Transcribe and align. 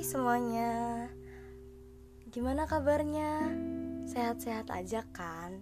Hai 0.00 0.08
semuanya 0.08 0.72
Gimana 2.32 2.64
kabarnya? 2.64 3.52
Sehat-sehat 4.08 4.72
aja 4.72 5.04
kan? 5.12 5.60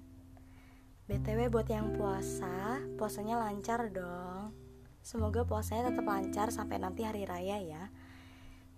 BTW 1.11 1.51
buat 1.51 1.67
yang 1.67 1.99
puasa 1.99 2.79
Puasanya 2.95 3.35
lancar 3.35 3.90
dong 3.90 4.54
Semoga 5.03 5.43
puasanya 5.43 5.90
tetap 5.90 6.06
lancar 6.06 6.54
sampai 6.54 6.79
nanti 6.79 7.03
hari 7.03 7.26
raya 7.26 7.58
ya 7.58 7.90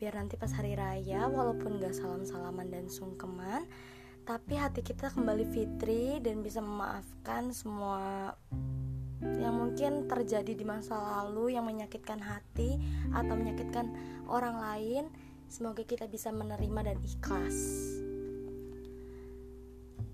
Biar 0.00 0.16
nanti 0.16 0.40
pas 0.40 0.48
hari 0.56 0.80
raya 0.80 1.28
Walaupun 1.28 1.76
gak 1.76 1.92
salam-salaman 1.92 2.72
dan 2.72 2.88
sungkeman 2.88 3.68
Tapi 4.24 4.56
hati 4.56 4.80
kita 4.80 5.12
kembali 5.12 5.44
fitri 5.44 6.24
Dan 6.24 6.40
bisa 6.40 6.64
memaafkan 6.64 7.52
semua 7.52 8.32
yang 9.20 9.52
mungkin 9.52 10.08
terjadi 10.08 10.56
di 10.56 10.64
masa 10.64 10.96
lalu 10.96 11.52
yang 11.52 11.68
menyakitkan 11.68 12.24
hati 12.24 12.80
atau 13.12 13.36
menyakitkan 13.36 13.92
orang 14.24 14.56
lain 14.56 15.04
semoga 15.50 15.82
kita 15.82 16.06
bisa 16.06 16.30
menerima 16.30 16.94
dan 16.94 16.98
ikhlas. 17.02 17.58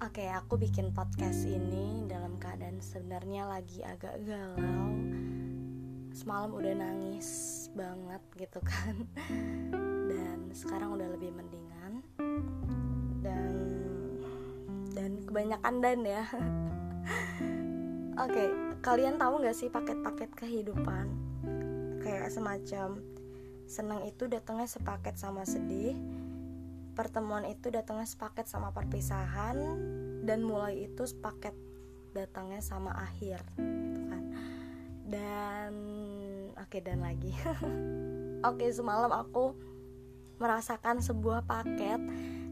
Oke 0.01 0.25
aku 0.33 0.57
bikin 0.57 0.97
podcast 0.97 1.45
ini 1.45 2.09
dalam 2.09 2.41
keadaan 2.41 2.81
sebenarnya 2.81 3.45
lagi 3.45 3.85
agak 3.85 4.17
galau. 4.25 4.97
Semalam 6.17 6.57
udah 6.57 6.73
nangis 6.73 7.29
banget 7.77 8.23
gitu 8.41 8.65
kan. 8.65 9.05
Dan 10.09 10.57
sekarang 10.57 10.97
udah 10.97 11.09
lebih 11.13 11.29
mendingan. 11.37 12.01
Dan 13.21 13.53
dan 14.97 15.21
kebanyakan 15.29 15.75
dan 15.85 16.01
ya. 16.01 16.25
Oke 18.25 18.33
okay, 18.33 18.49
kalian 18.81 19.21
tahu 19.21 19.45
nggak 19.45 19.53
sih 19.53 19.69
paket-paket 19.69 20.33
kehidupan? 20.33 21.13
Kayak 22.01 22.33
semacam 22.33 23.16
senang 23.67 24.07
itu 24.07 24.31
datangnya 24.31 24.71
sepaket 24.71 25.19
sama 25.19 25.43
sedih. 25.43 25.99
Pertemuan 26.97 27.45
itu 27.45 27.69
datangnya 27.69 28.07
sepaket 28.07 28.47
sama 28.47 28.71
perpisahan. 28.73 29.59
Dan 30.23 30.43
mulai 30.43 30.87
itu 30.91 31.07
sepaket 31.07 31.55
datangnya 32.15 32.63
sama 32.65 32.95
akhir 32.97 33.43
gitu 33.59 34.01
kan. 34.09 34.25
Dan 35.07 35.73
oke 36.57 36.67
okay, 36.67 36.81
dan 36.81 37.05
lagi. 37.05 37.31
Oke 38.47 38.69
okay, 38.69 38.71
semalam 38.71 39.11
aku 39.11 39.59
merasakan 40.39 41.01
sebuah 41.01 41.49
paket 41.49 41.99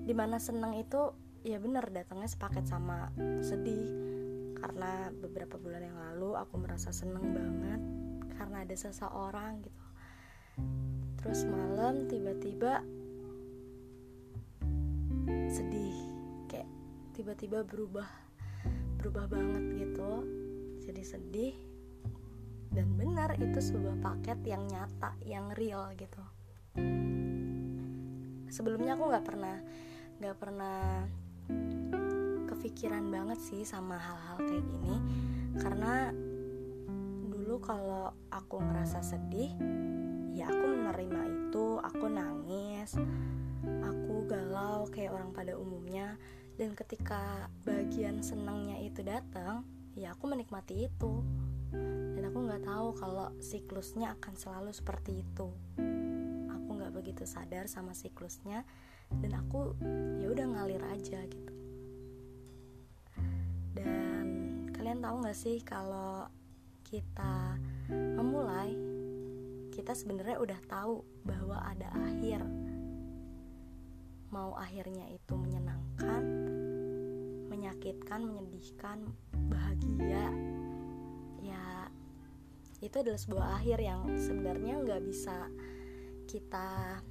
di 0.09 0.17
mana 0.17 0.41
senang 0.41 0.75
itu 0.75 1.13
ya 1.45 1.61
bener 1.61 1.87
datangnya 1.93 2.27
sepaket 2.27 2.67
sama 2.67 3.13
sedih. 3.45 3.91
Karena 4.59 5.13
beberapa 5.13 5.61
bulan 5.61 5.85
yang 5.85 5.99
lalu 5.99 6.41
aku 6.41 6.57
merasa 6.57 6.89
seneng 6.91 7.37
banget 7.37 7.81
karena 8.35 8.65
ada 8.65 8.75
seseorang 8.75 9.61
gitu 9.63 9.84
terus 11.25 11.49
malam 11.49 12.05
tiba-tiba 12.05 12.85
sedih 15.49 15.97
kayak 16.53 16.69
tiba-tiba 17.17 17.65
berubah 17.65 18.05
berubah 19.01 19.33
banget 19.33 19.89
gitu. 19.89 20.13
Jadi 20.85 21.01
sedih 21.01 21.57
dan 22.77 22.93
benar 22.93 23.41
itu 23.41 23.57
sebuah 23.57 24.05
paket 24.05 24.37
yang 24.45 24.69
nyata 24.69 25.17
yang 25.25 25.49
real 25.57 25.89
gitu. 25.97 26.21
Sebelumnya 28.53 28.93
aku 28.93 29.09
nggak 29.09 29.25
pernah 29.25 29.57
nggak 30.21 30.37
pernah 30.37 31.09
kepikiran 32.53 33.09
banget 33.09 33.41
sih 33.41 33.65
sama 33.65 33.97
hal-hal 33.97 34.45
kayak 34.45 34.65
gini. 34.69 34.97
Karena 35.57 36.13
dulu 37.33 37.57
kalau 37.65 38.13
aku 38.29 38.61
ngerasa 38.61 39.01
sedih 39.01 39.57
ya 40.35 40.51
aku 40.51 40.65
menerima 40.67 41.21
itu. 41.31 41.79
Aku 41.79 42.05
nangis. 42.11 42.99
Aku 43.65 44.27
galau 44.27 44.91
kayak 44.91 45.15
orang 45.15 45.31
pada 45.31 45.55
umumnya. 45.55 46.19
Dan 46.59 46.75
ketika 46.75 47.51
bagian 47.63 48.23
senangnya 48.23 48.79
itu 48.83 49.03
datang 49.07 49.63
ya 49.95 50.13
aku 50.13 50.27
menikmati 50.27 50.91
itu. 50.91 51.23
Dan 52.19 52.23
aku 52.27 52.39
nggak 52.51 52.67
tahu 52.67 52.89
kalau 52.99 53.31
siklusnya 53.39 54.19
akan 54.19 54.35
selalu 54.35 54.71
seperti 54.75 55.23
itu. 55.23 55.49
Aku 56.51 56.69
nggak 56.75 56.93
begitu 56.95 57.23
sadar 57.23 57.71
sama 57.71 57.95
siklusnya. 57.95 58.67
Dan 59.15 59.39
aku 59.39 59.79
ya 60.19 60.27
udah 60.27 60.47
ngalir 60.51 60.83
aja 60.91 61.23
gitu. 61.31 61.55
Dan 63.75 64.27
kalian 64.71 65.03
tahu 65.03 65.27
gak 65.27 65.35
sih 65.39 65.59
kalau 65.67 66.31
kita 66.87 67.59
memulai 67.91 68.64
kita 69.85 70.01
sebenarnya 70.01 70.41
udah 70.41 70.57
tahu 70.65 71.05
bahwa 71.29 71.61
ada 71.61 71.93
akhir. 71.93 72.41
Mau 74.33 74.57
akhirnya 74.57 75.13
itu 75.13 75.37
menyenangkan 75.37 76.25
menyakitkan 77.53 78.25
menyedihkan 78.25 79.13
bahagia 79.53 80.33
ya 81.45 81.93
itu 82.81 82.97
adalah 82.97 83.21
sebuah 83.21 83.61
akhir 83.61 83.85
yang 83.85 84.09
sebenarnya 84.17 84.81
nggak 84.89 85.05
bisa 85.05 85.53
kita 86.33 87.05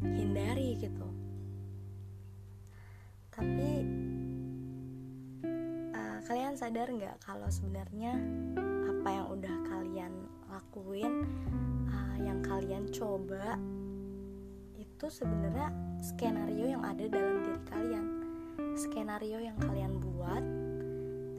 hindari 0.00 0.80
gitu. 0.80 1.12
Tapi 3.36 3.84
kalian 6.24 6.56
sadar 6.56 6.88
nggak 6.88 7.20
kalau 7.20 7.52
sebenarnya 7.52 8.16
apa 8.96 9.08
yang 9.12 9.26
udah 9.28 9.56
kalian 9.68 10.12
lakuin 10.50 10.56
uh, 10.56 10.56
yang 10.56 10.75
kalian 12.76 12.92
coba 12.92 13.56
itu 14.76 15.08
sebenarnya 15.08 15.72
skenario 16.04 16.76
yang 16.76 16.84
ada 16.84 17.08
dalam 17.08 17.40
diri 17.40 17.62
kalian. 17.72 18.06
Skenario 18.76 19.40
yang 19.40 19.56
kalian 19.56 19.96
buat 19.96 20.44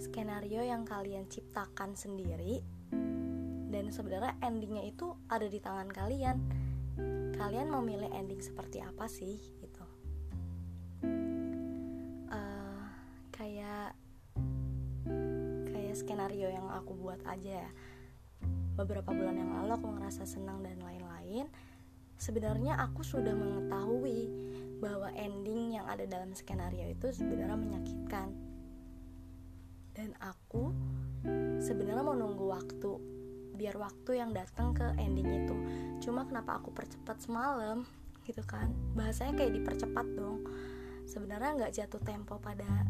skenario 0.02 0.66
yang 0.66 0.82
kalian 0.82 1.30
ciptakan 1.30 1.94
sendiri 1.94 2.66
dan 3.70 3.86
sebenarnya 3.94 4.34
endingnya 4.42 4.90
itu 4.90 5.14
ada 5.30 5.46
di 5.46 5.62
tangan 5.62 5.94
kalian. 5.94 6.42
Kalian 7.38 7.70
mau 7.70 7.86
milih 7.86 8.10
ending 8.18 8.42
seperti 8.42 8.82
apa 8.82 9.06
sih 9.06 9.38
gitu. 9.62 9.86
Uh, 12.34 12.82
kayak 13.30 13.94
skenario 15.94 16.50
yang 16.50 16.66
aku 16.74 16.98
buat 16.98 17.22
aja 17.30 17.62
ya. 17.62 17.70
Beberapa 18.78 19.10
bulan 19.10 19.38
yang 19.38 19.54
lalu 19.58 19.74
aku 19.74 19.90
ngerasa 19.90 20.26
senang 20.30 20.62
dan 20.62 20.78
lain-lain 20.78 21.17
sebenarnya 22.18 22.80
aku 22.82 23.06
sudah 23.06 23.34
mengetahui 23.34 24.28
bahwa 24.78 25.10
ending 25.18 25.78
yang 25.78 25.86
ada 25.90 26.06
dalam 26.06 26.34
skenario 26.34 26.86
itu 26.90 27.10
sebenarnya 27.14 27.58
menyakitkan. 27.58 28.30
Dan 29.98 30.14
aku 30.22 30.70
sebenarnya 31.62 32.06
mau 32.06 32.14
nunggu 32.14 32.46
waktu 32.46 32.92
biar 33.58 33.74
waktu 33.82 34.22
yang 34.22 34.32
datang 34.38 34.78
ke 34.78 34.86
ending 35.02 35.46
itu. 35.46 35.56
Cuma 36.06 36.30
kenapa 36.30 36.62
aku 36.62 36.70
percepat 36.70 37.18
semalam 37.26 37.82
gitu 38.30 38.46
kan? 38.46 38.70
Bahasanya 38.94 39.34
kayak 39.34 39.58
dipercepat 39.58 40.06
dong. 40.14 40.46
Sebenarnya 41.10 41.58
nggak 41.58 41.74
jatuh 41.74 42.02
tempo 42.06 42.38
pada 42.38 42.86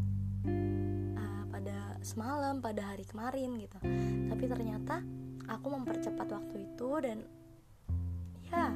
pada 1.47 1.97
semalam 2.05 2.59
pada 2.59 2.93
hari 2.93 3.07
kemarin 3.07 3.55
gitu. 3.57 3.79
Tapi 4.27 4.45
ternyata 4.45 4.99
aku 5.47 5.67
mempercepat 5.71 6.27
waktu 6.27 6.67
itu 6.67 6.89
dan 6.99 7.23
ya 8.47 8.71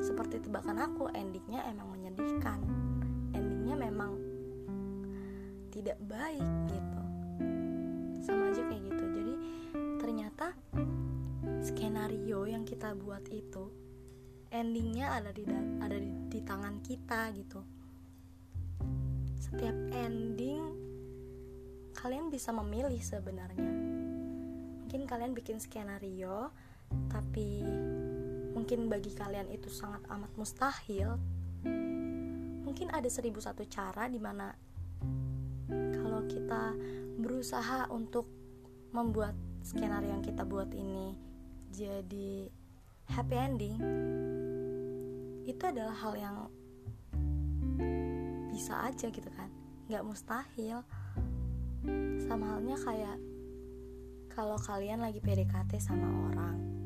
seperti 0.00 0.40
tebakan 0.40 0.80
aku 0.80 1.12
endingnya 1.12 1.60
emang 1.68 1.92
menyedihkan. 1.92 2.58
Endingnya 3.36 3.76
memang 3.76 4.16
tidak 5.70 6.00
baik 6.08 6.48
gitu. 6.72 7.02
Sama 8.24 8.48
aja 8.48 8.64
kayak 8.64 8.82
gitu. 8.90 9.04
Jadi 9.12 9.34
ternyata 10.00 10.56
skenario 11.60 12.48
yang 12.48 12.64
kita 12.64 12.96
buat 12.96 13.24
itu 13.28 13.68
endingnya 14.50 15.14
ada 15.14 15.30
di 15.30 15.46
ada 15.78 15.96
di, 15.96 16.10
di 16.26 16.40
tangan 16.42 16.82
kita 16.82 17.30
gitu. 17.36 17.60
Setiap 19.40 19.76
ending 19.94 20.62
kalian 21.94 22.32
bisa 22.32 22.50
memilih 22.50 22.98
sebenarnya. 22.98 23.72
Mungkin 24.84 25.06
kalian 25.06 25.36
bikin 25.36 25.62
skenario 25.62 26.50
tapi 27.06 27.62
mungkin 28.70 28.86
bagi 28.86 29.10
kalian 29.18 29.50
itu 29.50 29.66
sangat 29.66 29.98
amat 30.14 30.30
mustahil. 30.38 31.18
Mungkin 32.62 32.94
ada 32.94 33.10
seribu 33.10 33.42
satu 33.42 33.66
cara 33.66 34.06
di 34.06 34.22
mana 34.22 34.46
kalau 35.66 36.22
kita 36.30 36.78
berusaha 37.18 37.90
untuk 37.90 38.30
membuat 38.94 39.34
skenario 39.66 40.14
yang 40.14 40.22
kita 40.22 40.46
buat 40.46 40.70
ini 40.70 41.18
jadi 41.74 42.46
happy 43.10 43.34
ending 43.34 43.76
itu 45.50 45.62
adalah 45.66 46.06
hal 46.06 46.14
yang 46.14 46.36
bisa 48.54 48.86
aja 48.86 49.10
gitu 49.10 49.30
kan. 49.34 49.50
Nggak 49.90 50.06
mustahil. 50.06 50.86
Sama 52.22 52.54
halnya 52.54 52.78
kayak 52.78 53.18
kalau 54.30 54.54
kalian 54.62 55.02
lagi 55.02 55.18
PDKT 55.18 55.82
sama 55.82 56.06
orang 56.30 56.79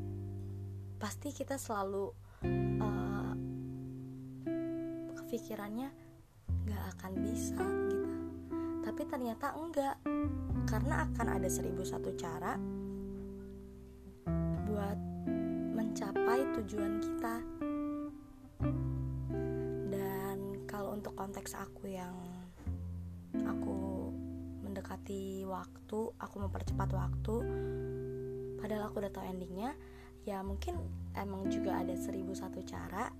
pasti 1.05 1.29
kita 1.29 1.53
selalu 1.61 2.09
uh, 2.81 3.33
kepikirannya 5.21 5.93
nggak 6.65 6.83
akan 6.97 7.13
bisa 7.21 7.61
gitu. 7.93 8.13
Tapi 8.81 9.01
ternyata 9.05 9.53
enggak. 9.53 10.01
Karena 10.65 11.05
akan 11.05 11.27
ada 11.37 11.45
seribu 11.45 11.85
satu 11.85 12.09
cara 12.17 12.57
buat 14.65 14.97
mencapai 15.77 16.41
tujuan 16.57 16.97
kita. 16.97 17.35
Dan 19.93 20.65
kalau 20.65 20.97
untuk 20.97 21.13
konteks 21.13 21.53
aku 21.53 21.85
yang 21.85 22.17
aku 23.45 24.09
mendekati 24.65 25.45
waktu 25.45 25.99
aku 26.17 26.35
mempercepat 26.41 26.89
waktu 26.97 27.35
padahal 28.57 28.89
aku 28.89 29.05
udah 29.05 29.13
tahu 29.13 29.29
endingnya 29.29 29.77
ya 30.25 30.41
mungkin 30.41 30.81
emang 31.13 31.45
juga 31.53 31.85
ada 31.85 31.93
seribu 31.93 32.33
satu 32.33 32.65
cara 32.65 33.13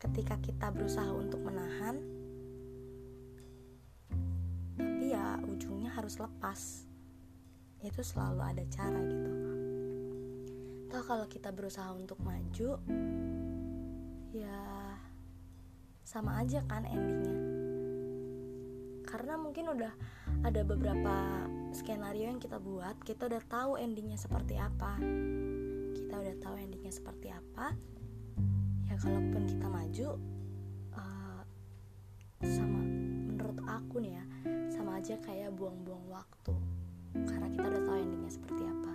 ketika 0.00 0.40
kita 0.40 0.72
berusaha 0.72 1.12
untuk 1.12 1.44
menahan. 1.44 2.00
Tapi 4.80 5.12
ya 5.12 5.38
ujungnya 5.44 5.92
harus 5.92 6.16
lepas. 6.18 6.88
Itu 7.84 8.00
selalu 8.00 8.40
ada 8.40 8.64
cara 8.72 8.98
gitu. 9.04 9.32
Toh 10.88 11.04
kalau 11.04 11.28
kita 11.28 11.52
berusaha 11.52 11.92
untuk 11.92 12.16
maju 12.24 12.80
ya 14.32 14.60
sama 16.02 16.40
aja 16.40 16.64
kan 16.64 16.88
endingnya. 16.88 17.36
Karena 19.04 19.36
mungkin 19.36 19.68
udah 19.68 19.92
ada 20.40 20.60
beberapa 20.64 21.46
skenario 21.72 22.28
yang 22.28 22.40
kita 22.40 22.60
buat 22.60 23.00
kita 23.04 23.28
udah 23.28 23.42
tahu 23.48 23.80
endingnya 23.80 24.20
seperti 24.20 24.60
apa. 24.60 25.00
Kita 25.96 26.14
udah 26.20 26.34
tahu 26.40 26.54
endingnya 26.60 26.92
seperti 26.92 27.32
apa. 27.32 27.72
Ya 28.88 28.94
kalaupun 29.00 29.42
kita 29.48 29.66
maju 29.68 30.08
uh, 30.92 31.42
sama 32.44 32.80
menurut 33.32 33.58
aku 33.64 34.04
nih 34.04 34.20
ya 34.20 34.24
sama 34.68 35.00
aja 35.00 35.16
kayak 35.24 35.56
buang-buang 35.56 36.04
waktu. 36.12 36.54
Karena 37.12 37.48
kita 37.48 37.66
udah 37.72 37.82
tahu 37.88 37.96
endingnya 37.96 38.32
seperti 38.32 38.62
apa. 38.68 38.94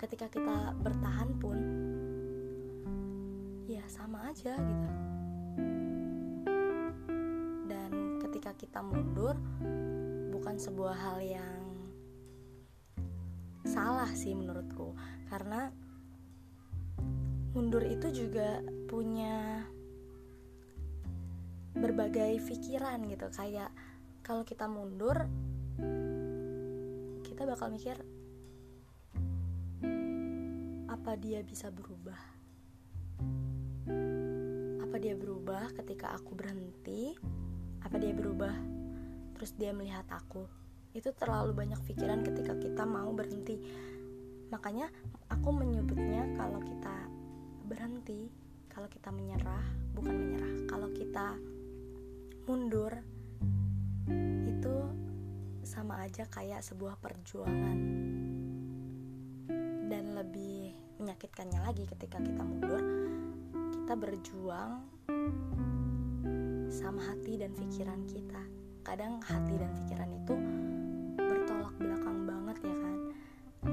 Ketika 0.00 0.26
kita 0.28 0.56
bertahan 0.80 1.30
pun 1.40 1.58
ya 3.64 3.84
sama 3.88 4.28
aja 4.28 4.60
gitu. 4.60 4.90
Dan 7.64 8.20
ketika 8.20 8.52
kita 8.60 8.84
mundur 8.84 9.40
bukan 10.44 10.60
sebuah 10.60 10.92
hal 10.92 11.18
yang 11.24 11.64
salah 13.64 14.12
sih 14.12 14.36
menurutku. 14.36 14.92
Karena 15.32 15.72
mundur 17.56 17.80
itu 17.80 18.12
juga 18.12 18.60
punya 18.84 19.64
berbagai 21.72 22.44
pikiran 22.44 23.08
gitu. 23.08 23.32
Kayak 23.32 23.72
kalau 24.20 24.44
kita 24.44 24.68
mundur 24.68 25.24
kita 27.24 27.48
bakal 27.48 27.72
mikir 27.72 27.96
apa 30.92 31.16
dia 31.16 31.40
bisa 31.40 31.72
berubah? 31.72 32.20
Apa 34.84 34.96
dia 35.00 35.16
berubah 35.16 35.72
ketika 35.72 36.12
aku 36.12 36.36
berhenti? 36.36 37.16
Apa 37.80 37.96
dia 37.96 38.12
berubah 38.12 38.83
terus 39.44 39.60
dia 39.60 39.76
melihat 39.76 40.08
aku. 40.08 40.48
Itu 40.96 41.12
terlalu 41.12 41.52
banyak 41.52 41.76
pikiran 41.84 42.24
ketika 42.24 42.56
kita 42.56 42.88
mau 42.88 43.12
berhenti. 43.12 43.60
Makanya 44.48 44.88
aku 45.28 45.52
menyebutnya 45.52 46.32
kalau 46.40 46.64
kita 46.64 47.12
berhenti 47.68 48.32
kalau 48.72 48.88
kita 48.88 49.12
menyerah 49.12 49.60
bukan 49.92 50.16
menyerah 50.16 50.64
kalau 50.64 50.88
kita 50.96 51.36
mundur 52.48 53.04
itu 54.48 54.76
sama 55.60 56.08
aja 56.08 56.24
kayak 56.24 56.64
sebuah 56.64 56.96
perjuangan. 56.96 57.78
Dan 59.92 60.04
lebih 60.16 60.72
menyakitkannya 61.04 61.60
lagi 61.60 61.84
ketika 61.84 62.16
kita 62.16 62.40
mundur 62.40 62.80
kita 63.52 63.92
berjuang 63.92 64.88
sama 66.72 67.12
hati 67.12 67.36
dan 67.36 67.52
pikiran 67.52 68.08
kita 68.08 68.53
kadang 68.84 69.16
hati 69.24 69.56
dan 69.56 69.72
pikiran 69.80 70.10
itu 70.12 70.34
bertolak 71.16 71.72
belakang 71.80 72.28
banget 72.28 72.56
ya 72.60 72.76
kan. 72.76 72.98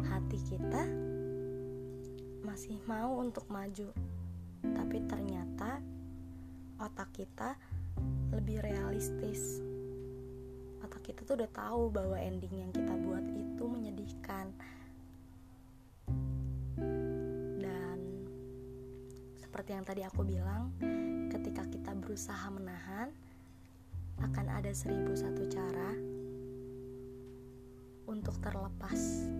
Hati 0.07 0.39
kita 0.47 0.83
masih 2.47 2.79
mau 2.87 3.19
untuk 3.19 3.43
maju 3.51 3.91
tapi 4.63 4.97
ternyata 5.11 5.83
otak 6.79 7.11
kita 7.11 7.59
lebih 8.31 8.63
realistis. 8.63 9.59
Otak 10.79 11.11
kita 11.11 11.27
tuh 11.27 11.43
udah 11.43 11.51
tahu 11.51 11.91
bahwa 11.91 12.15
ending 12.15 12.63
yang 12.63 12.71
kita 12.71 12.95
buat 13.03 13.27
itu 13.35 13.63
menyedihkan. 13.67 14.47
Dan 17.59 17.99
seperti 19.43 19.69
yang 19.75 19.83
tadi 19.83 20.01
aku 20.07 20.23
bilang 20.23 20.71
ketika 21.27 21.67
kita 21.67 21.91
berusaha 21.99 22.47
menahan 22.47 23.11
akan 24.19 24.45
ada 24.51 24.75
seribu 24.75 25.15
satu 25.15 25.47
cara 25.47 25.95
untuk 28.11 28.35
terlepas 28.43 29.31